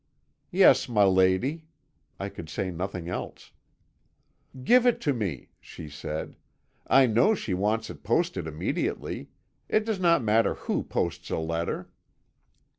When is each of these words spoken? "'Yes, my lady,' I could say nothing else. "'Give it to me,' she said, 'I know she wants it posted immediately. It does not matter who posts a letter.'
"'Yes, 0.49 0.89
my 0.89 1.03
lady,' 1.03 1.67
I 2.19 2.27
could 2.29 2.49
say 2.49 2.71
nothing 2.71 3.07
else. 3.07 3.51
"'Give 4.63 4.87
it 4.87 4.99
to 5.01 5.13
me,' 5.13 5.49
she 5.61 5.89
said, 5.89 6.37
'I 6.87 7.05
know 7.05 7.35
she 7.35 7.53
wants 7.53 7.87
it 7.91 8.01
posted 8.01 8.47
immediately. 8.47 9.29
It 9.69 9.85
does 9.85 9.99
not 9.99 10.23
matter 10.23 10.55
who 10.55 10.81
posts 10.81 11.29
a 11.29 11.37
letter.' 11.37 11.87